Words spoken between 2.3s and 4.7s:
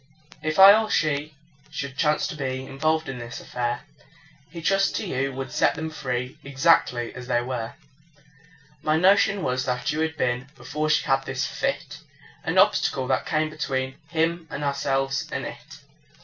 be Involved in this affair, He